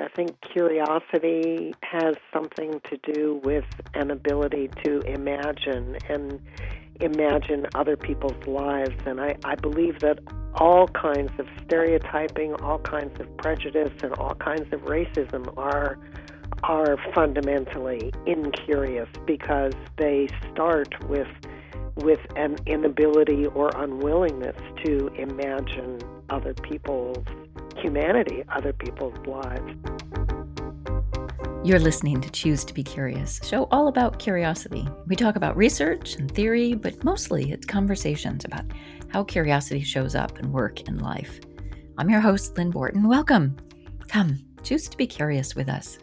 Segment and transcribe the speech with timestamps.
[0.00, 3.64] I think curiosity has something to do with
[3.94, 6.40] an ability to imagine and
[7.00, 8.96] imagine other people's lives.
[9.06, 10.18] And I, I believe that
[10.54, 15.98] all kinds of stereotyping, all kinds of prejudice, and all kinds of racism are
[16.64, 21.28] are fundamentally incurious because they start with
[21.96, 25.98] with an inability or unwillingness to imagine
[26.28, 27.24] other people's
[27.80, 29.74] humanity, other people's lives.
[31.62, 34.88] You're listening to Choose to Be Curious, show all about curiosity.
[35.06, 38.64] We talk about research and theory, but mostly it's conversations about
[39.08, 41.40] how curiosity shows up and work in life.
[41.98, 43.08] I'm your host, Lynn Borton.
[43.08, 43.56] Welcome.
[44.08, 45.98] Come, choose to be curious with us.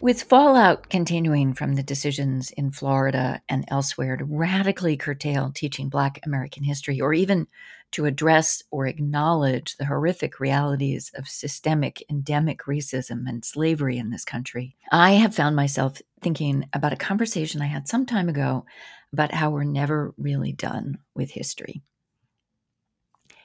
[0.00, 6.20] With fallout continuing from the decisions in Florida and elsewhere to radically curtail teaching Black
[6.24, 7.48] American history, or even
[7.90, 14.24] to address or acknowledge the horrific realities of systemic endemic racism and slavery in this
[14.24, 18.66] country, I have found myself thinking about a conversation I had some time ago
[19.12, 21.82] about how we're never really done with history.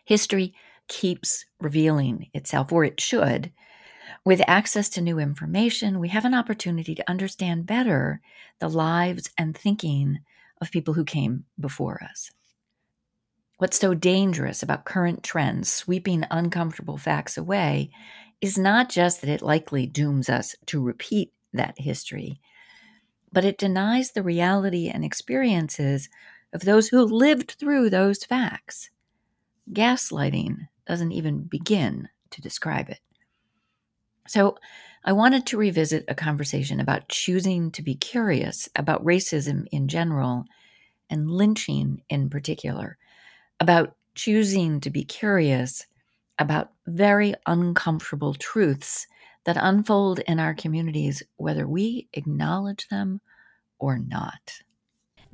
[0.05, 0.53] History
[0.87, 3.51] keeps revealing itself, or it should
[4.25, 8.21] with access to new information, we have an opportunity to understand better
[8.59, 10.19] the lives and thinking
[10.61, 12.31] of people who came before us.
[13.57, 17.91] What's so dangerous about current trends sweeping uncomfortable facts away
[18.41, 22.39] is not just that it likely dooms us to repeat that history,
[23.31, 26.09] but it denies the reality and experiences
[26.53, 28.89] of those who lived through those facts.
[29.71, 32.99] Gaslighting doesn't even begin to describe it.
[34.27, 34.57] So,
[35.05, 40.45] I wanted to revisit a conversation about choosing to be curious about racism in general
[41.09, 42.97] and lynching in particular,
[43.59, 45.85] about choosing to be curious
[46.39, 49.07] about very uncomfortable truths
[49.43, 53.19] that unfold in our communities, whether we acknowledge them
[53.79, 54.59] or not.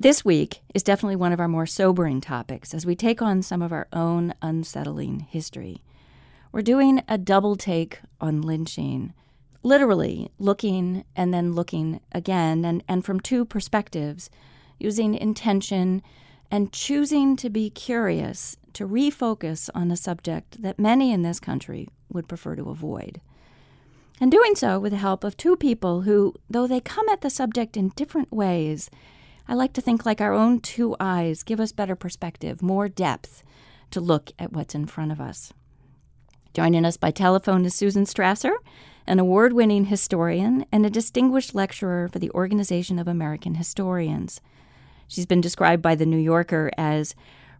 [0.00, 3.62] This week is definitely one of our more sobering topics as we take on some
[3.62, 5.82] of our own unsettling history.
[6.52, 9.14] We're doing a double take on lynching,
[9.62, 14.30] literally looking and then looking again, and, and from two perspectives,
[14.78, 16.02] using intention
[16.50, 21.88] and choosing to be curious to refocus on a subject that many in this country
[22.12, 23.20] would prefer to avoid.
[24.20, 27.30] And doing so with the help of two people who, though they come at the
[27.30, 28.90] subject in different ways,
[29.46, 33.44] I like to think like our own two eyes give us better perspective, more depth
[33.92, 35.52] to look at what's in front of us.
[36.52, 38.56] Joining us by telephone is Susan Strasser,
[39.06, 44.40] an award winning historian and a distinguished lecturer for the Organization of American Historians.
[45.06, 47.14] She's been described by The New Yorker as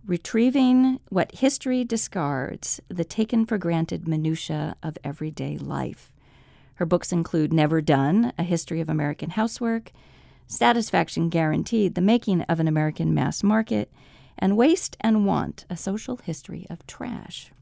[0.05, 6.13] retrieving what history discards, the taken for granted minutiae of everyday life.
[6.75, 9.93] Her books include Never Done, A History of American Housework,
[10.49, 13.93] Satisfaction Guaranteed, The Making of an American Mass Market,
[14.37, 17.53] and Waste and Want, A Social History of Trash.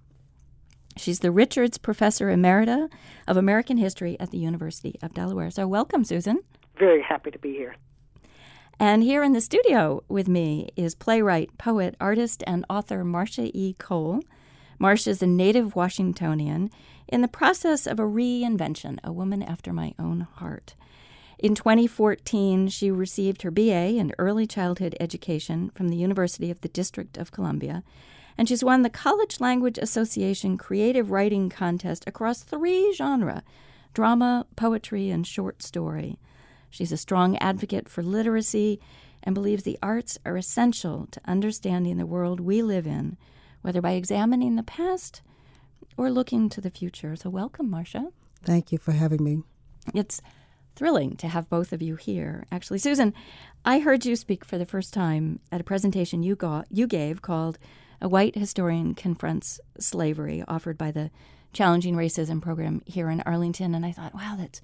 [0.98, 2.90] She's the Richards Professor Emerita
[3.26, 5.50] of American History at the University of Delaware.
[5.50, 6.40] So, welcome, Susan.
[6.76, 7.76] Very happy to be here.
[8.80, 13.74] And here in the studio with me is playwright, poet, artist, and author Marcia E.
[13.78, 14.22] Cole.
[14.78, 16.70] Marcia is a native Washingtonian
[17.08, 20.74] in the process of a reinvention, a woman after my own heart.
[21.38, 26.68] In 2014, she received her BA in early childhood education from the University of the
[26.68, 27.84] District of Columbia
[28.38, 33.42] and she's won the College Language Association Creative Writing Contest across three genres
[33.92, 36.20] drama, poetry, and short story.
[36.70, 38.80] She's a strong advocate for literacy
[39.24, 43.16] and believes the arts are essential to understanding the world we live in,
[43.62, 45.22] whether by examining the past
[45.96, 47.16] or looking to the future.
[47.16, 48.12] So, welcome, Marcia.
[48.44, 49.42] Thank you for having me.
[49.94, 50.20] It's
[50.76, 52.46] thrilling to have both of you here.
[52.52, 53.12] Actually, Susan,
[53.64, 57.20] I heard you speak for the first time at a presentation you got you gave
[57.20, 57.58] called
[58.00, 61.10] a white historian confronts slavery offered by the
[61.52, 63.74] Challenging Racism program here in Arlington.
[63.74, 64.60] And I thought, wow, that's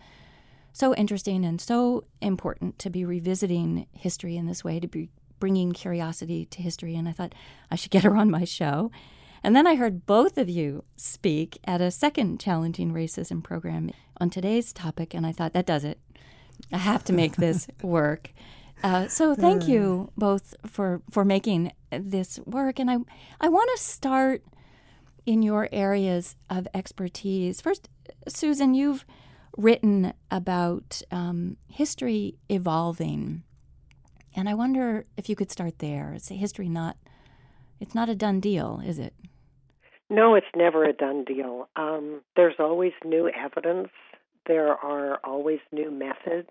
[0.73, 5.09] so interesting and so important to be revisiting history in this way, to be
[5.41, 6.95] bringing curiosity to history.
[6.97, 7.35] And I thought
[7.71, 8.91] I should get her on my show.
[9.43, 14.31] And then I heard both of you speak at a second Challenging Racism program on
[14.31, 15.15] today's topic.
[15.15, 15.99] And I thought, that does it.
[16.73, 18.31] I have to make this work.
[18.85, 22.99] Uh, so thank you both for for making this work, and I
[23.41, 24.43] I want to start
[25.25, 27.63] in your areas of expertise.
[27.63, 27.89] First,
[28.29, 29.07] Susan, you've
[29.57, 33.43] written about um, history evolving,
[34.37, 36.13] and I wonder if you could start there.
[36.13, 36.99] It's a history not
[37.81, 39.15] it's not a done deal, is it?
[40.11, 41.71] No, it's never a done deal.
[41.77, 43.89] Um, there's always new evidence.
[44.47, 46.51] There are always new methods.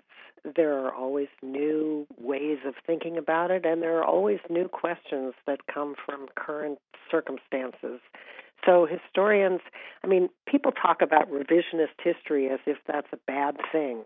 [0.55, 5.33] There are always new ways of thinking about it, and there are always new questions
[5.47, 6.79] that come from current
[7.09, 7.99] circumstances.
[8.65, 9.61] So, historians,
[10.03, 14.03] I mean, people talk about revisionist history as if that's a bad thing.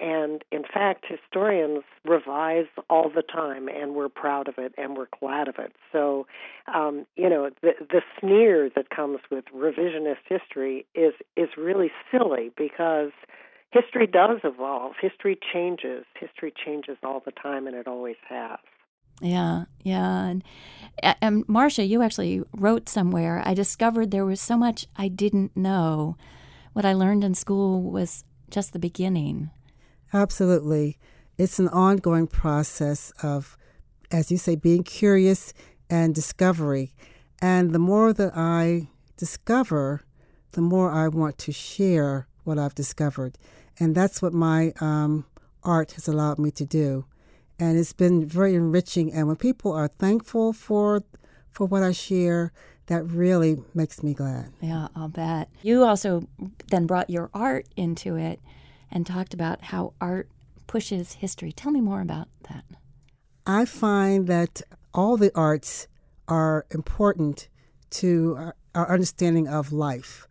[0.00, 5.06] And in fact, historians revise all the time, and we're proud of it, and we're
[5.20, 5.72] glad of it.
[5.92, 6.26] So,
[6.74, 12.50] um, you know, the the sneer that comes with revisionist history is is really silly
[12.56, 13.12] because
[13.74, 14.92] history does evolve.
[15.00, 16.04] History changes.
[16.18, 18.58] History changes all the time, and it always has.
[19.20, 20.26] Yeah, yeah.
[20.26, 20.44] And,
[21.20, 26.16] and Marcia, you actually wrote somewhere, I discovered there was so much I didn't know.
[26.72, 29.50] What I learned in school was just the beginning.
[30.12, 30.98] Absolutely.
[31.38, 33.56] It's an ongoing process of,
[34.10, 35.52] as you say, being curious
[35.90, 36.94] and discovery.
[37.40, 40.02] And the more that I discover,
[40.52, 43.38] the more I want to share what I've discovered.
[43.78, 45.26] And that's what my um,
[45.62, 47.06] art has allowed me to do.
[47.58, 49.12] And it's been very enriching.
[49.12, 51.02] And when people are thankful for
[51.50, 52.52] for what I share,
[52.86, 54.52] that really makes me glad.
[54.60, 55.48] Yeah, I'll bet.
[55.62, 56.26] You also
[56.68, 58.40] then brought your art into it
[58.90, 60.28] and talked about how art
[60.66, 61.52] pushes history.
[61.52, 62.64] Tell me more about that.
[63.46, 64.62] I find that
[64.92, 65.86] all the arts
[66.26, 67.48] are important
[67.90, 70.26] to our, our understanding of life.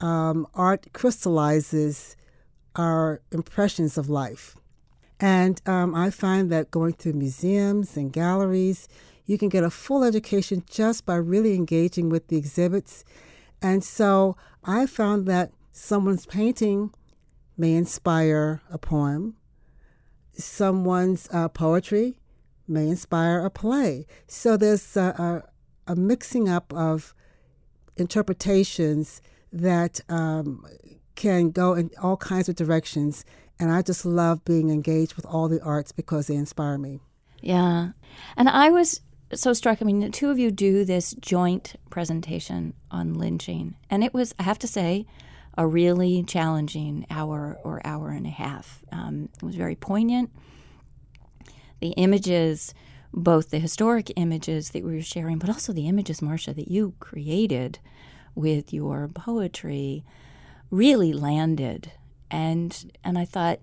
[0.00, 2.16] Um, art crystallizes
[2.76, 4.56] our impressions of life.
[5.20, 8.88] And um, I find that going through museums and galleries,
[9.26, 13.04] you can get a full education just by really engaging with the exhibits.
[13.62, 16.92] And so I found that someone's painting
[17.56, 19.36] may inspire a poem.
[20.32, 22.18] Someone's uh, poetry
[22.66, 24.06] may inspire a play.
[24.26, 25.42] So there's a,
[25.86, 27.14] a, a mixing up of
[27.96, 29.22] interpretations
[29.52, 30.66] that um,
[31.14, 33.24] can go in all kinds of directions.
[33.58, 37.00] And I just love being engaged with all the arts because they inspire me.
[37.40, 37.90] Yeah.
[38.36, 39.00] And I was
[39.32, 39.80] so struck.
[39.80, 43.76] I mean, the two of you do this joint presentation on lynching.
[43.90, 45.06] And it was, I have to say,
[45.56, 48.82] a really challenging hour or hour and a half.
[48.90, 50.30] Um, it was very poignant.
[51.80, 52.74] The images,
[53.12, 56.94] both the historic images that we were sharing, but also the images, Marcia, that you
[56.98, 57.78] created
[58.34, 60.04] with your poetry,
[60.70, 61.92] really landed.
[62.30, 63.60] And and I thought,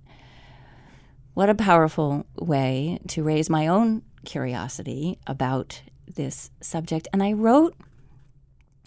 [1.34, 5.82] what a powerful way to raise my own curiosity about
[6.16, 7.08] this subject.
[7.14, 7.76] And I wrote,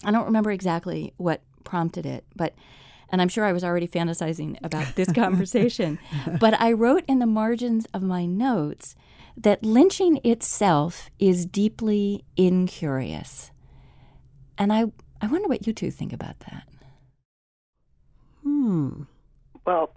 [0.03, 2.53] I don't remember exactly what prompted it, but
[3.09, 5.99] and I'm sure I was already fantasizing about this conversation.
[6.39, 8.95] but I wrote in the margins of my notes
[9.37, 13.51] that lynching itself is deeply incurious.
[14.57, 14.85] And I,
[15.21, 16.67] I wonder what you two think about that.
[18.65, 19.03] Hmm.
[19.63, 19.91] Well,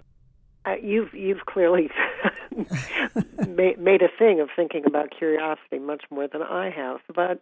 [0.67, 1.88] uh, you've you've clearly
[3.49, 7.41] made, made a thing of thinking about curiosity much more than I have, but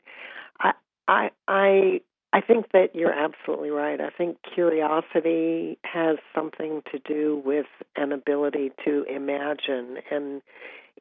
[0.61, 0.70] I
[1.08, 2.00] I I
[2.32, 4.00] I think that you're absolutely right.
[4.00, 10.43] I think curiosity has something to do with an ability to imagine and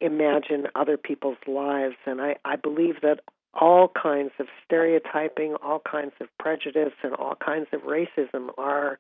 [0.01, 1.97] imagine other people's lives.
[2.07, 3.19] And I, I believe that
[3.53, 8.97] all kinds of stereotyping, all kinds of prejudice, and all kinds of racism are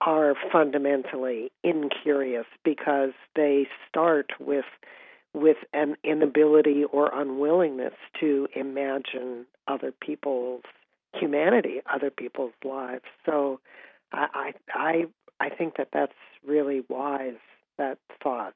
[0.00, 4.64] are fundamentally incurious because they start with
[5.34, 10.62] with an inability or unwillingness to imagine other people's
[11.14, 13.04] humanity, other people's lives.
[13.24, 13.60] So
[14.12, 15.06] I, I,
[15.40, 16.12] I think that that's
[16.46, 17.38] really wise,
[17.78, 18.54] that thought.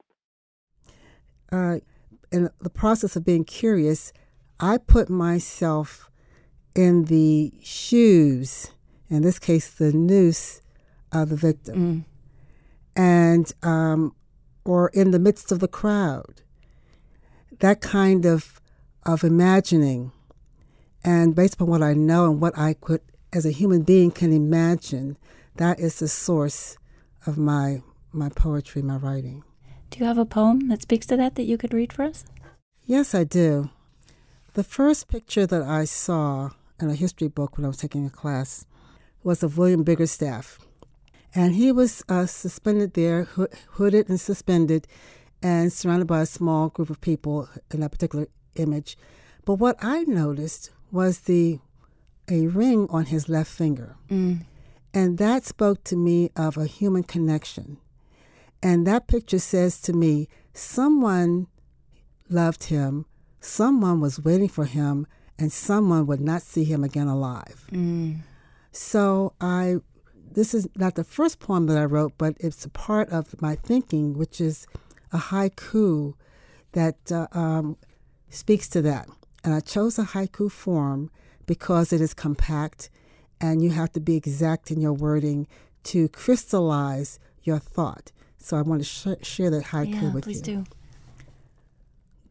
[1.51, 1.79] Uh,
[2.31, 4.13] in the process of being curious,
[4.61, 6.11] I put myself
[6.75, 8.73] in the shoes,
[9.09, 10.61] in this case, the noose
[11.13, 13.01] of the victim, mm.
[13.01, 14.15] and um,
[14.65, 16.43] or in the midst of the crowd.
[17.61, 18.61] That kind of
[19.05, 20.13] of imagining
[21.07, 23.01] and based upon what I know and what I could,
[23.33, 25.17] as a human being, can imagine,
[25.55, 26.77] that is the source
[27.27, 27.83] of my
[28.13, 29.45] my poetry, my writing.
[29.91, 32.25] Do you have a poem that speaks to that that you could read for us?
[32.87, 33.71] Yes, I do.
[34.55, 38.11] The first picture that I saw in a history book when I was taking a
[38.11, 38.65] class
[39.23, 40.59] was of William Biggerstaff.
[41.37, 44.89] And he was uh, suspended there, ho- hooded and suspended,
[45.43, 48.97] and surrounded by a small group of people in that particular image.
[49.45, 51.61] But what I noticed was the
[52.29, 53.97] a ring on his left finger.
[54.11, 54.41] Mm.
[54.93, 57.79] And that spoke to me of a human connection.
[58.63, 61.47] And that picture says to me, someone
[62.29, 63.05] loved him,
[63.41, 65.07] someone was waiting for him,
[65.39, 67.67] and someone would not see him again alive.
[67.71, 68.23] Mm.
[68.73, 69.77] So I,
[70.37, 73.57] this is not the first poem that I wrote, but it's a part of my
[73.57, 74.67] thinking, which is
[75.11, 76.13] a haiku
[76.73, 77.79] that uh, um,
[78.29, 79.09] speaks to that.
[79.43, 81.11] And I chose a haiku form
[81.47, 82.91] because it is compact
[83.41, 85.47] and you have to be exact in your wording
[85.85, 88.13] to crystallize your thought.
[88.37, 90.65] So I want to sh- share that haiku yeah, with please you.
[90.65, 90.77] Please do.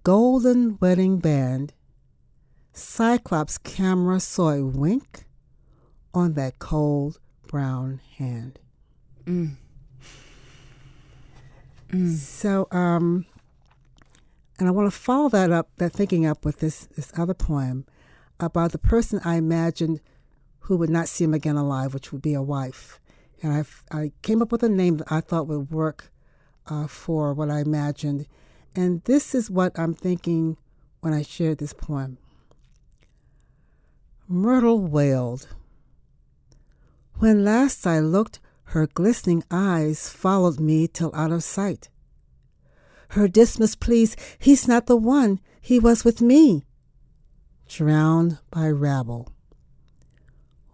[0.03, 1.73] Golden wedding band,
[2.71, 5.25] Cyclops camera saw a wink
[6.13, 7.19] on that cold
[7.55, 8.59] brown hand.
[9.23, 9.55] Mm.
[11.87, 12.13] Mm.
[12.13, 13.25] So, um,
[14.59, 17.85] and I want to follow that up, that thinking up with this this other poem
[18.41, 20.01] about the person I imagined
[20.67, 22.99] who would not see him again alive, which would be a wife.
[23.41, 23.63] And I
[23.97, 26.11] I came up with a name that I thought would work
[26.67, 28.27] uh, for what I imagined,
[28.75, 30.57] and this is what I'm thinking
[30.99, 32.17] when I shared this poem.
[34.27, 35.47] Myrtle wailed.
[37.17, 41.89] When last I looked, her glistening eyes followed me till out of sight.
[43.09, 46.65] Her dismiss pleas, he's not the one, he was with me.
[47.69, 49.31] Drowned by rabble.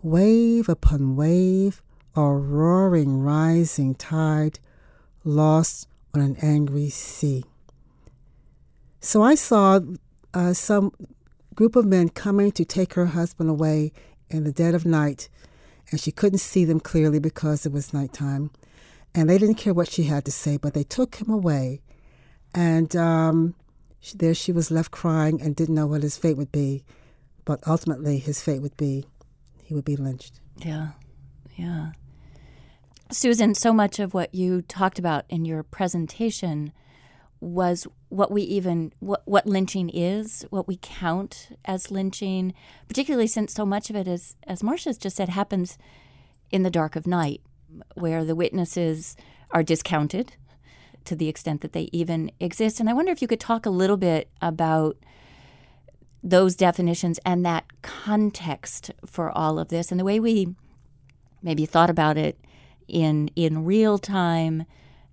[0.01, 1.83] Wave upon wave,
[2.15, 4.59] a roaring rising tide,
[5.23, 7.45] lost on an angry sea.
[8.99, 9.79] So I saw
[10.33, 10.91] uh, some
[11.53, 13.93] group of men coming to take her husband away
[14.29, 15.29] in the dead of night
[15.91, 18.49] and she couldn't see them clearly because it was nighttime.
[19.13, 21.81] And they didn't care what she had to say, but they took him away.
[22.55, 23.55] And um,
[23.99, 26.83] she, there she was left crying and didn't know what his fate would be.
[27.43, 29.05] But ultimately, his fate would be
[29.63, 30.39] he would be lynched.
[30.57, 30.89] Yeah,
[31.55, 31.91] yeah.
[33.11, 36.71] Susan, so much of what you talked about in your presentation
[37.41, 42.53] was what we even what, what lynching is, what we count as lynching,
[42.87, 45.77] particularly since so much of it is, as Marcia's just said, happens
[46.51, 47.41] in the dark of night,
[47.95, 49.17] where the witnesses
[49.49, 50.35] are discounted
[51.03, 52.79] to the extent that they even exist.
[52.79, 54.97] And I wonder if you could talk a little bit about
[56.23, 60.55] those definitions and that context for all of this and the way we
[61.41, 62.37] maybe thought about it
[62.87, 64.65] in in real time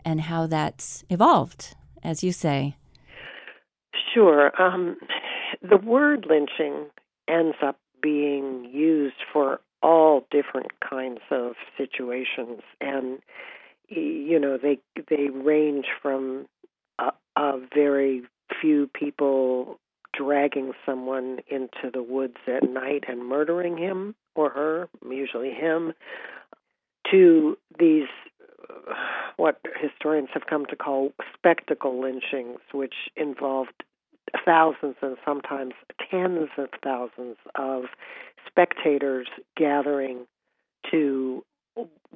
[0.04, 1.74] and how that's evolved
[2.08, 2.74] as you say?
[4.14, 4.50] Sure.
[4.60, 4.96] Um,
[5.60, 6.86] the word lynching
[7.28, 13.18] ends up being used for all different kinds of situations, and
[13.88, 16.46] you know they they range from
[16.98, 18.22] a, a very
[18.60, 19.78] few people
[20.16, 25.92] dragging someone into the woods at night and murdering him or her, usually him,
[27.10, 28.08] to these
[29.36, 33.84] what historians have come to call spectacle lynchings, which involved
[34.44, 35.72] thousands and sometimes
[36.10, 37.84] tens of thousands of
[38.46, 40.26] spectators gathering
[40.90, 41.44] to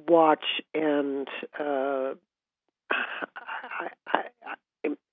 [0.07, 1.27] watch and
[1.59, 2.13] uh,
[2.91, 4.23] I, I,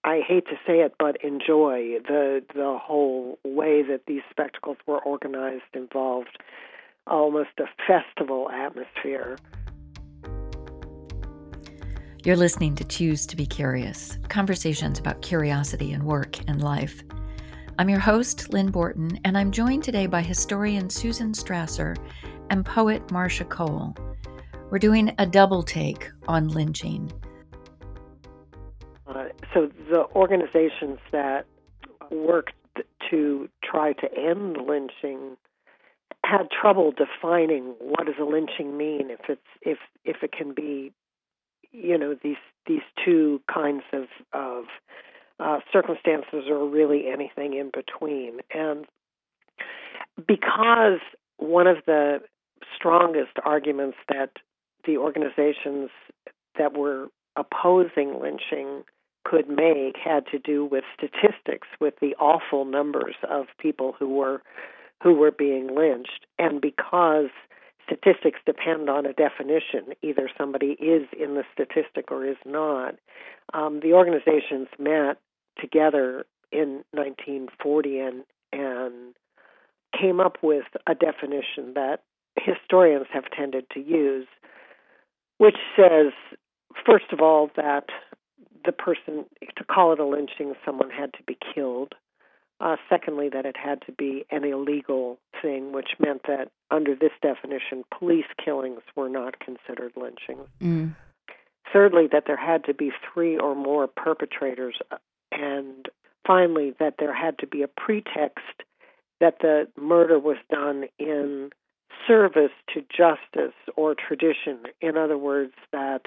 [0.03, 4.99] I hate to say it, but enjoy the the whole way that these spectacles were
[4.99, 6.39] organized involved
[7.07, 9.37] almost a festival atmosphere.
[12.23, 17.03] You're listening to Choose to Be Curious conversations about curiosity and work and life.
[17.79, 21.97] I'm your host, Lynn Borton, and I'm joined today by historian Susan Strasser
[22.51, 23.97] and poet Marcia Cole.
[24.71, 27.11] We're doing a double take on lynching.
[29.07, 31.47] Uh, so, the organizations that
[32.11, 32.53] worked
[33.11, 35.39] to try to end lynching
[36.23, 40.93] had trouble defining what does a lynching mean if it's if if it can be
[41.73, 42.37] you know these
[42.67, 44.65] these two kinds of of
[45.41, 48.41] uh, circumstances or really anything in between.
[48.53, 48.87] And
[50.27, 51.01] because
[51.39, 52.21] one of the
[52.77, 54.31] strongest arguments that
[54.87, 55.91] the organizations
[56.59, 58.83] that were opposing lynching
[59.25, 64.43] could make had to do with statistics with the awful numbers of people who were
[65.03, 66.27] who were being lynched.
[66.39, 67.31] And because
[67.91, 69.95] statistics depend on a definition.
[70.03, 72.95] Either somebody is in the statistic or is not.
[73.53, 75.19] Um, the organizations met
[75.61, 79.15] together in 1940 and and
[79.99, 82.03] came up with a definition that
[82.39, 84.27] historians have tended to use,
[85.39, 86.13] which says,
[86.87, 87.87] first of all, that
[88.65, 89.25] the person
[89.57, 91.95] to call it a lynching, someone had to be killed.
[92.61, 97.13] Uh, secondly, that it had to be an illegal thing, which meant that under this
[97.23, 100.47] definition, police killings were not considered lynchings.
[100.61, 100.95] Mm.
[101.73, 104.77] Thirdly, that there had to be three or more perpetrators.
[105.33, 105.89] And
[106.27, 108.45] finally, that there had to be a pretext
[109.21, 111.51] that the murder was done in
[112.07, 114.65] service to justice or tradition.
[114.81, 116.03] In other words, that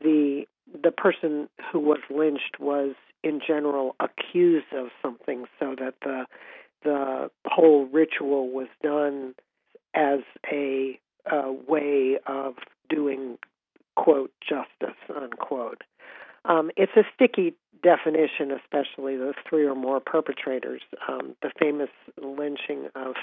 [0.00, 0.46] the
[0.82, 6.26] the person who was lynched was in general accused of something, so that the
[6.84, 9.34] the whole ritual was done
[9.94, 10.20] as
[10.52, 11.00] a,
[11.32, 12.56] a way of
[12.88, 13.38] doing
[13.96, 15.82] quote justice unquote.
[16.44, 20.82] Um, it's a sticky definition, especially those three or more perpetrators.
[21.08, 21.90] Um, the famous
[22.22, 23.14] lynching of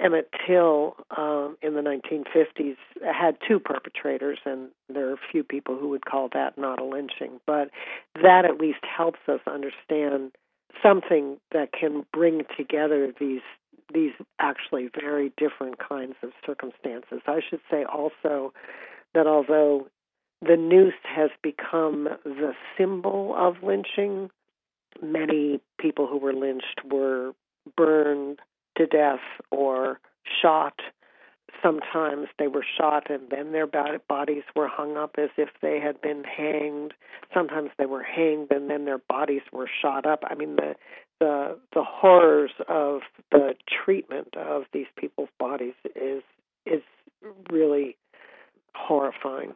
[0.00, 5.88] Emmett Till um, in the 1950s had two perpetrators, and there are few people who
[5.90, 7.40] would call that not a lynching.
[7.46, 7.70] But
[8.20, 10.32] that at least helps us understand
[10.82, 13.42] something that can bring together these
[13.92, 17.20] these actually very different kinds of circumstances.
[17.26, 18.54] I should say also
[19.14, 19.88] that although
[20.44, 24.30] the noose has become the symbol of lynching,
[25.00, 27.32] many people who were lynched were
[27.76, 28.40] burned
[28.76, 29.20] to death
[29.50, 30.00] or
[30.42, 30.80] shot.
[31.62, 36.00] Sometimes they were shot and then their bodies were hung up as if they had
[36.00, 36.92] been hanged.
[37.32, 40.24] Sometimes they were hanged and then their bodies were shot up.
[40.28, 40.74] I mean, the
[41.20, 46.22] the the horrors of the treatment of these people's bodies is
[46.66, 46.82] is
[47.50, 47.96] really
[48.74, 49.54] horrifying.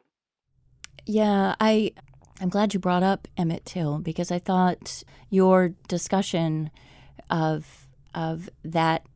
[1.06, 1.92] Yeah, I
[2.40, 6.70] I'm glad you brought up Emmett Till because I thought your discussion
[7.30, 9.06] of of that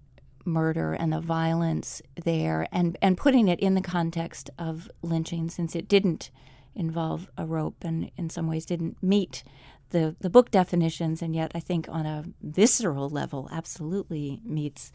[0.44, 5.74] murder and the violence there and and putting it in the context of lynching since
[5.74, 6.30] it didn't
[6.74, 9.42] involve a rope and in some ways didn't meet
[9.90, 14.92] the the book definitions and yet I think on a visceral level absolutely meets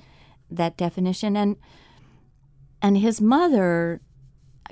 [0.50, 1.36] that definition.
[1.36, 1.58] And
[2.82, 4.02] and his mother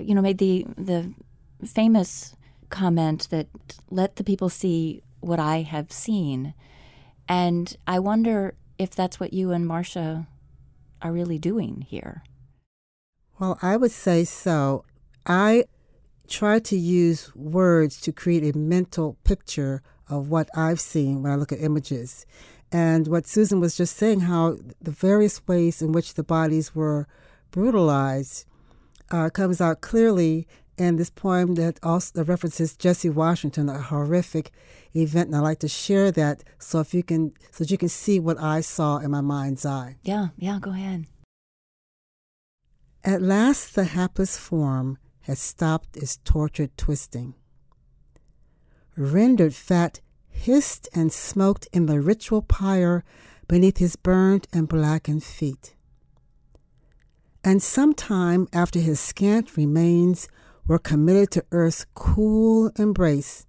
[0.00, 1.12] you know made the the
[1.64, 2.36] famous
[2.70, 3.46] comment that
[3.90, 6.54] let the people see what I have seen
[7.28, 10.26] and I wonder if that's what you and Marcia
[11.00, 12.22] are really doing here.
[13.38, 14.84] Well, I would say so.
[15.26, 15.64] I
[16.28, 21.36] try to use words to create a mental picture of what I've seen when I
[21.36, 22.26] look at images.
[22.70, 27.06] And what Susan was just saying, how the various ways in which the bodies were
[27.50, 28.46] brutalized
[29.10, 34.50] uh, comes out clearly in this poem that also references Jesse Washington, a horrific
[34.94, 35.28] event.
[35.28, 38.18] And I like to share that so if you can so that you can see
[38.20, 39.96] what I saw in my mind's eye.
[40.02, 41.06] Yeah, yeah, go ahead.
[43.02, 47.34] At last the hapless form had stopped its tortured twisting.
[48.96, 53.04] Rendered fat, hissed and smoked in the ritual pyre
[53.48, 55.74] beneath his burned and blackened feet.
[57.42, 60.28] And some time after his scant remains
[60.66, 63.46] were committed to earth's cool embrace,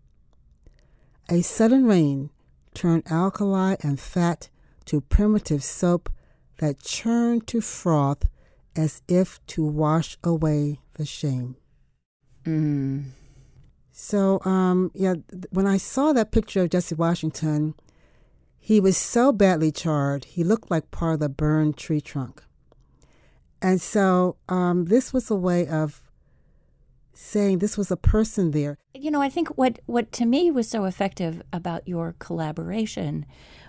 [1.30, 2.30] a sudden rain
[2.73, 4.49] turned alkali and fat
[4.86, 6.10] to primitive soap
[6.60, 8.23] that churned to froth
[8.75, 11.56] as if to wash away the shame.
[12.43, 13.06] Mm.
[13.91, 15.15] So, um, yeah,
[15.51, 17.75] when I saw that picture of Jesse Washington,
[18.60, 22.43] he was so badly charred, he looked like part of the burned tree trunk.
[23.62, 26.01] And so, um, this was a way of
[27.17, 28.78] saying this was a person there.
[28.93, 33.25] You know, I think what, what to me was so effective about your collaboration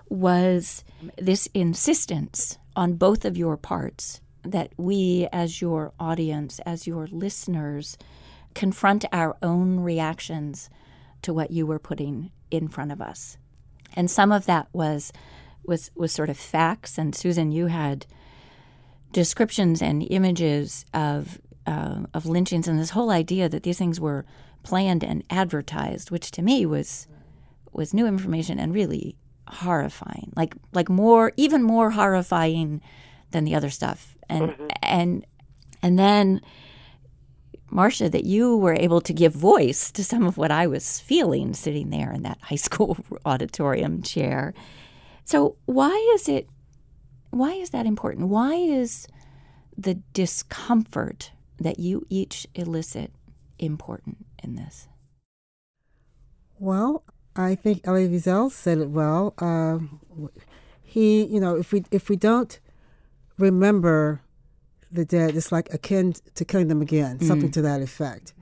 [0.08, 0.84] was
[1.16, 7.96] this insistence on both of your parts that we, as your audience, as your listeners,
[8.54, 10.70] confront our own reactions
[11.22, 13.36] to what you were putting in front of us.
[13.94, 15.12] And some of that was
[15.64, 16.96] was was sort of facts.
[16.96, 18.06] And Susan, you had
[19.12, 24.24] descriptions and images of uh, of lynchings and this whole idea that these things were
[24.62, 27.06] planned and advertised, which to me was
[27.72, 29.16] was new information and really
[29.48, 30.32] horrifying.
[30.36, 32.80] Like like more even more horrifying
[33.30, 34.16] than the other stuff.
[34.28, 34.66] And mm-hmm.
[34.82, 35.26] and
[35.82, 36.40] and then
[37.70, 41.52] Marcia, that you were able to give voice to some of what I was feeling
[41.52, 44.54] sitting there in that high school auditorium chair.
[45.24, 46.48] So why is it
[47.30, 48.28] why is that important?
[48.28, 49.08] Why is
[49.76, 53.12] the discomfort that you each elicit
[53.58, 54.88] important in this?
[56.58, 59.34] Well, I think Elie Wiesel said it well.
[59.38, 59.78] Uh,
[60.82, 62.58] he, you know, if we if we don't
[63.38, 64.22] remember
[64.90, 68.32] the dead, it's like akin to killing them again, mm something to that effect.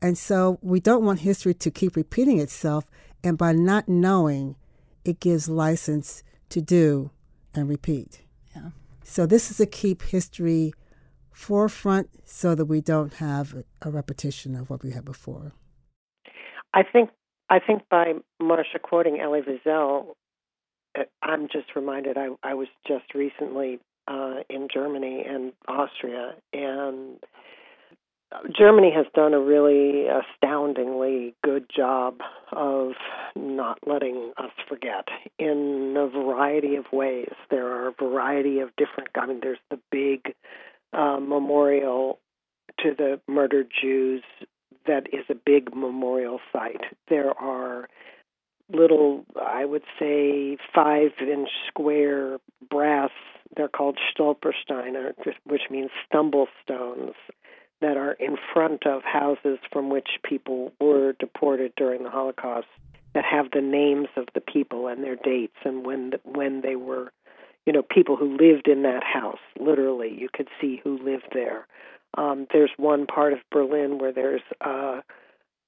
[0.00, 2.86] And so we don't want history to keep repeating itself,
[3.22, 4.56] and by not knowing,
[5.04, 7.10] it gives license to do
[7.54, 8.22] and repeat.
[8.54, 8.70] Yeah.
[9.04, 10.72] So this is to keep history
[11.32, 15.52] forefront so that we don't have a repetition of what we had before.
[16.74, 17.10] I think
[17.50, 20.14] I think by Marcia quoting Elie Wiesel,
[20.98, 27.18] uh, I'm just reminded I, I was just recently uh, in Germany and Austria, and
[28.56, 32.92] Germany has done a really astoundingly good job of
[33.36, 37.32] not letting us forget in a variety of ways.
[37.50, 39.10] There are a variety of different.
[39.14, 40.34] I mean, there's the big
[40.92, 42.18] uh, memorial
[42.80, 44.22] to the murdered Jews
[44.86, 46.82] that is a big memorial site.
[47.08, 47.88] There are
[48.72, 52.38] little, I would say, five inch square
[52.70, 53.10] brass,
[53.56, 55.12] they're called Stolpersteine,
[55.44, 57.14] which means stumble stones,
[57.80, 62.68] that are in front of houses from which people were deported during the Holocaust
[63.14, 66.76] that have the names of the people and their dates and when the, when they
[66.76, 67.12] were
[67.66, 71.66] you know people who lived in that house literally you could see who lived there
[72.16, 75.00] um, there's one part of Berlin where there's uh,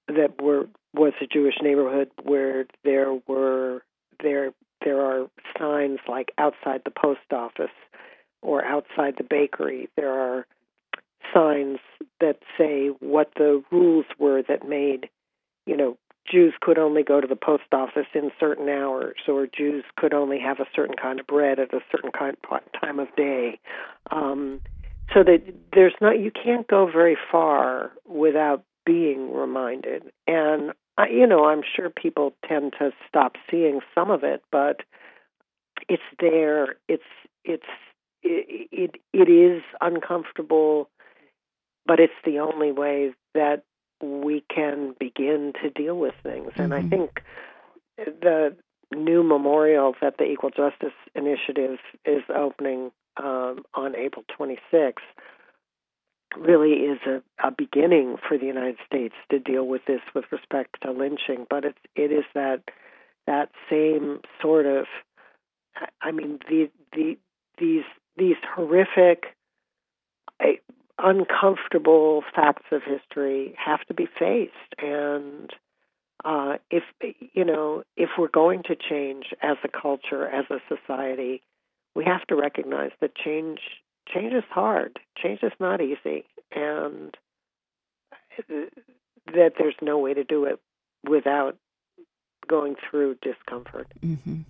[0.09, 3.83] that were was a Jewish neighborhood where there were
[4.23, 4.53] there
[4.85, 5.27] there are
[5.59, 7.73] signs like outside the post office
[8.43, 9.89] or outside the bakery.
[9.97, 10.47] There are
[11.33, 11.79] signs
[12.21, 15.09] that say what the rules were that made
[15.67, 15.97] you know
[16.31, 20.39] Jews could only go to the post office in certain hours, or Jews could only
[20.41, 22.37] have a certain kind of bread at a certain kind
[22.81, 23.59] time of day.
[24.11, 24.61] Um,
[25.13, 31.27] so that there's not you can't go very far without being reminded and I, you
[31.27, 34.81] know i'm sure people tend to stop seeing some of it but
[35.89, 37.03] it's there it's
[37.45, 37.65] it's
[38.23, 40.89] it it, it is uncomfortable
[41.87, 43.65] but it's the only way that
[44.05, 46.63] we can begin to deal with things mm-hmm.
[46.63, 46.89] and i mm-hmm.
[46.91, 47.23] think
[47.97, 48.57] the
[48.95, 54.95] new memorial that the equal justice initiative is opening um, on April 26th
[56.37, 60.77] really is a, a beginning for the United States to deal with this with respect
[60.83, 61.47] to lynching.
[61.49, 62.63] But it's it is that
[63.27, 64.87] that same sort of
[66.01, 67.19] I mean the the
[67.59, 67.85] these
[68.17, 69.34] these horrific
[70.99, 75.51] uncomfortable facts of history have to be faced and
[76.25, 76.85] uh, if
[77.33, 81.43] you know if we're going to change as a culture as a society
[81.95, 83.59] we have to recognize that change
[84.13, 84.99] change is hard.
[85.23, 87.17] Change is not easy, and
[88.49, 90.61] that there's no way to do it
[91.09, 91.57] without
[92.49, 93.89] going through discomfort.
[94.01, 94.41] Mm-hmm.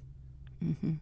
[0.64, 0.92] Mm-hmm.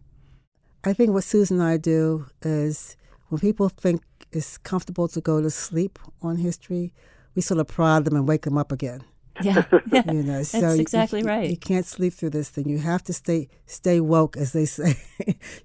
[0.84, 2.96] I think what Susan and I do is
[3.28, 6.92] when people think it's comfortable to go to sleep on history,
[7.34, 9.04] we sort of prod them and wake them up again.
[9.42, 10.02] Yeah, yeah.
[10.12, 11.48] you know, so that's exactly you, right.
[11.48, 12.68] You can't sleep through this thing.
[12.68, 14.94] You have to stay stay woke, as they say.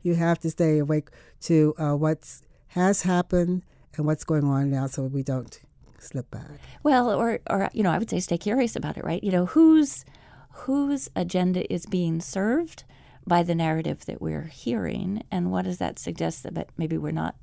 [0.04, 1.10] you have to stay awake
[1.42, 2.26] to uh, what
[2.68, 3.64] has happened
[3.98, 5.60] and what's going on now, so we don't
[6.00, 6.50] slip back.
[6.82, 9.22] Well, or or you know, I would say stay curious about it, right?
[9.22, 10.06] You know, whose
[10.52, 12.86] whose agenda is being served
[13.28, 17.36] by the narrative that we're hearing, and what does that suggest that maybe we're not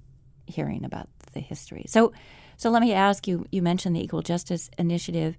[0.46, 1.84] hearing about the history?
[1.88, 2.12] So,
[2.56, 3.46] so let me ask you.
[3.50, 5.36] You mentioned the Equal Justice Initiative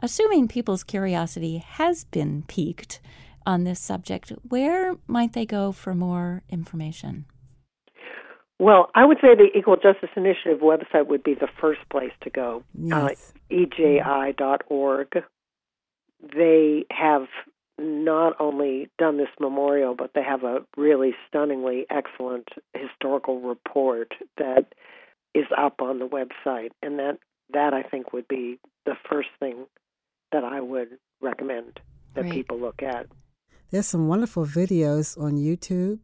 [0.00, 3.00] Assuming people's curiosity has been piqued
[3.46, 7.24] on this subject, where might they go for more information?
[8.58, 12.30] Well, I would say the Equal Justice Initiative website would be the first place to
[12.30, 12.62] go.
[12.74, 13.32] Yes.
[13.50, 15.08] Uh, EJI.org.
[16.34, 17.26] They have
[17.78, 24.74] not only done this memorial, but they have a really stunningly excellent historical report that
[25.34, 27.18] is up on the website, and that
[27.52, 29.66] that I think would be the first thing
[30.32, 31.78] that I would recommend
[32.14, 32.32] that Great.
[32.32, 33.06] people look at.
[33.70, 36.00] There's some wonderful videos on YouTube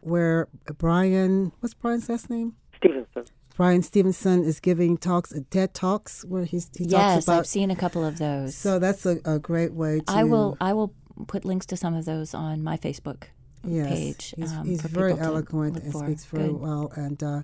[0.00, 2.54] where Bryan, what's Bryan's last name?
[2.76, 3.24] Stevenson.
[3.56, 7.38] Bryan Stevenson is giving talks at TED Talks where he's he yes, talks about.
[7.40, 8.54] I've seen a couple of those.
[8.54, 10.04] So that's a, a great way to.
[10.12, 10.94] I will I will
[11.26, 13.24] put links to some of those on my Facebook
[13.64, 14.34] yes, page.
[14.36, 16.04] He's, um, he's very eloquent and for.
[16.04, 16.60] speaks very good.
[16.60, 17.42] well, and uh,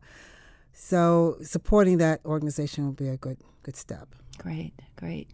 [0.73, 4.09] so supporting that organization will be a good good step.
[4.39, 5.29] Great, great.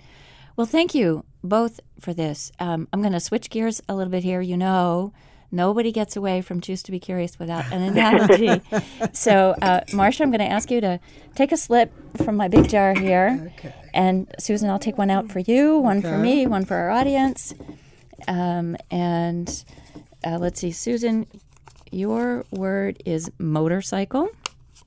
[0.57, 2.53] Well, thank you both for this.
[2.59, 4.41] Um, I'm going to switch gears a little bit here.
[4.41, 5.13] You know,
[5.51, 8.61] nobody gets away from Choose to Be Curious without an analogy.
[9.13, 11.01] so, uh, Marcia, I'm going to ask you to
[11.35, 13.53] take a slip from my big jar here.
[13.59, 13.75] Okay.
[13.95, 16.11] And Susan, I'll take one out for you, one okay.
[16.11, 17.55] for me, one for our audience.
[18.29, 19.65] Um, and
[20.25, 21.27] uh, let's see, Susan,
[21.91, 24.29] your word is motorcycle.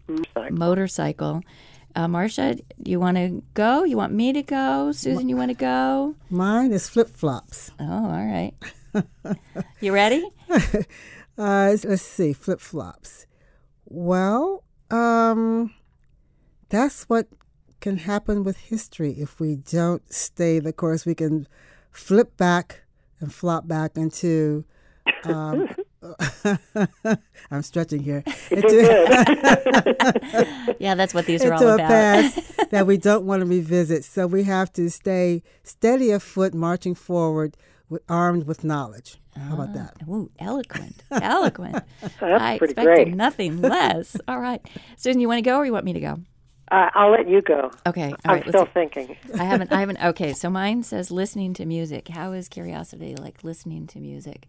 [0.08, 0.58] Motorcycle.
[0.58, 1.42] Motorcycle.
[1.96, 3.86] Uh, Marcia, you want to go?
[3.86, 4.92] You want me to go?
[4.92, 6.16] Susan, you want to go?
[6.30, 7.72] Mine is flip flops.
[7.80, 8.54] Oh, all right.
[9.80, 10.24] you ready?
[11.38, 13.28] uh, let's see, flip flops.
[13.86, 15.74] Well, um,
[16.70, 17.28] that's what
[17.80, 21.06] can happen with history if we don't stay the course.
[21.06, 21.48] We can
[21.92, 22.85] flip back
[23.20, 24.66] and flop back into
[25.24, 25.68] um,
[27.52, 28.24] I'm stretching here.
[30.80, 31.86] yeah, that's what these are all into about.
[31.86, 34.04] a past that we don't want to revisit.
[34.04, 37.58] So we have to stay steady of foot, marching forward,
[37.90, 39.18] with, armed with knowledge.
[39.36, 39.96] How about that?
[40.02, 41.84] Ah, ooh, eloquent, eloquent.
[42.02, 43.16] That's I expected great.
[43.16, 44.16] nothing less.
[44.28, 46.20] All right, Susan, you want to go or you want me to go?
[46.72, 47.72] Uh, I'll let you go.
[47.86, 49.16] Okay, all I'm still thinking.
[49.38, 49.72] I haven't.
[49.72, 50.04] I haven't.
[50.04, 52.08] Okay, so mine says listening to music.
[52.08, 54.48] How is curiosity like listening to music?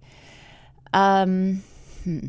[0.95, 1.63] Um,
[2.05, 2.29] hmm.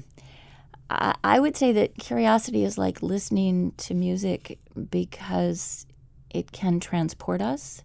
[0.89, 5.85] I, I would say that curiosity is like listening to music because
[6.29, 7.81] it can transport us.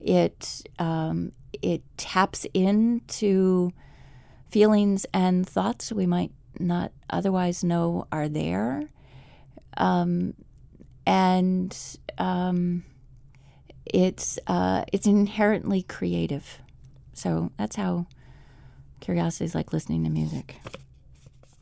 [0.00, 3.72] It um, it taps into
[4.50, 8.88] feelings and thoughts we might not otherwise know are there.
[9.76, 10.34] Um,
[11.08, 11.74] and
[12.18, 12.84] um,
[13.86, 16.58] it's uh, it's inherently creative.
[17.14, 18.06] So that's how
[19.00, 20.56] curiosity is like listening to music.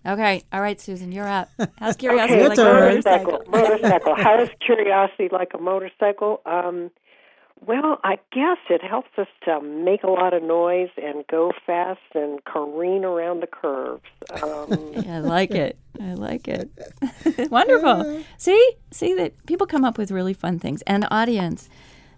[0.04, 1.48] Okay, all right, Susan, you're up.
[1.78, 3.42] How's curiosity Okay, like a motorcycle?
[3.48, 3.48] motorcycle.
[3.48, 4.14] motorcycle.
[4.16, 6.42] How is curiosity like a motorcycle?
[6.44, 6.90] Um,
[7.64, 12.00] well, I guess it helps us to make a lot of noise and go fast
[12.14, 14.02] and careen around the curves.
[14.42, 15.78] Um, I like it.
[16.00, 16.70] I like it.
[17.50, 18.22] Wonderful.
[18.36, 20.82] See, see that people come up with really fun things.
[20.82, 21.68] And audience,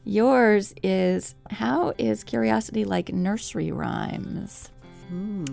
[0.05, 4.71] yours is how is curiosity like nursery rhymes?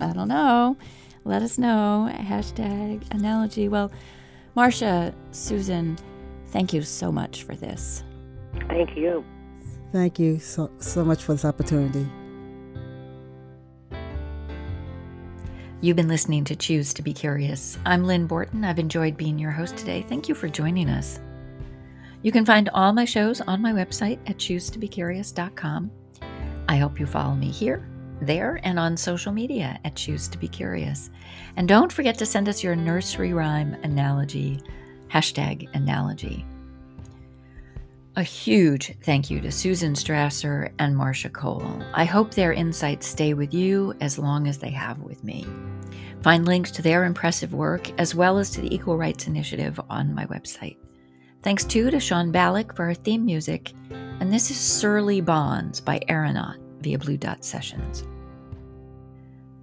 [0.00, 0.76] I don't know.
[1.24, 2.10] Let us know.
[2.12, 3.68] Hashtag analogy.
[3.68, 3.90] Well,
[4.54, 5.96] Marcia, Susan,
[6.48, 8.02] thank you so much for this.
[8.68, 9.24] thank you.
[9.96, 12.06] Thank you so, so much for this opportunity.
[15.80, 17.78] You've been listening to Choose to Be Curious.
[17.86, 18.62] I'm Lynn Borton.
[18.62, 20.04] I've enjoyed being your host today.
[20.06, 21.18] Thank you for joining us.
[22.20, 25.90] You can find all my shows on my website at choosetobecurious.com.
[26.68, 27.88] I hope you follow me here,
[28.20, 31.08] there, and on social media at Choose to Be Curious.
[31.56, 34.60] And don't forget to send us your nursery rhyme analogy,
[35.10, 36.44] hashtag analogy.
[38.18, 41.82] A huge thank you to Susan Strasser and Marcia Cole.
[41.92, 45.46] I hope their insights stay with you as long as they have with me.
[46.22, 50.14] Find links to their impressive work as well as to the Equal Rights Initiative on
[50.14, 50.78] my website.
[51.42, 56.00] Thanks too to Sean Ballack for our theme music, and this is Surly Bonds by
[56.08, 58.04] Aeronaut via Blue Dot Sessions.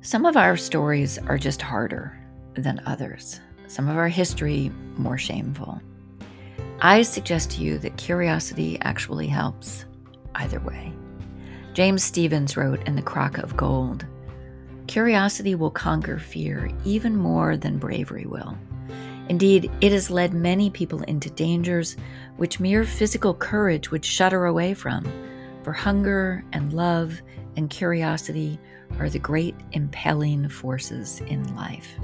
[0.02, 2.16] Some of our stories are just harder
[2.54, 5.82] than others, some of our history more shameful.
[6.86, 9.86] I suggest to you that curiosity actually helps
[10.36, 10.92] either way.
[11.74, 14.06] James Stephens wrote in The Crock of Gold
[14.88, 18.58] Curiosity will conquer fear even more than bravery will.
[19.30, 21.96] Indeed, it has led many people into dangers
[22.36, 25.10] which mere physical courage would shudder away from,
[25.64, 27.22] for hunger and love
[27.56, 28.60] and curiosity
[29.00, 31.96] are the great impelling forces in life.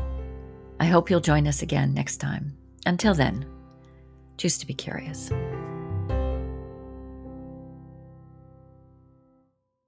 [0.80, 2.56] I hope you'll join us again next time.
[2.86, 3.46] Until then,
[4.40, 5.30] choose to be curious.